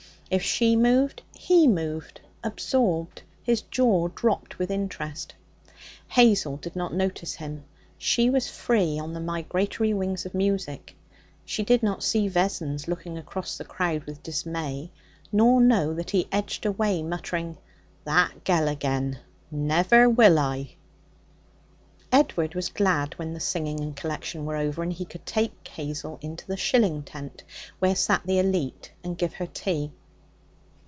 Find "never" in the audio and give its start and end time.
19.51-20.09